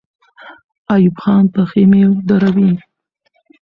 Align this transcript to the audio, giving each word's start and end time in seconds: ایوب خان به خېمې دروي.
ایوب 0.93 1.15
خان 1.21 1.43
به 1.53 1.61
خېمې 1.71 2.01
دروي. 2.27 2.71